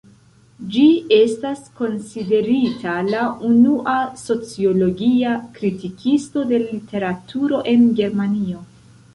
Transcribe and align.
Ĝi 0.75 0.85
estas 1.17 1.59
konsiderita 1.81 2.95
la 3.09 3.27
unua 3.49 3.95
"sociologia" 4.23 5.35
kritikisto 5.59 6.47
de 6.55 6.63
literaturo 6.65 7.65
en 7.75 7.89
Germanio. 8.03 8.69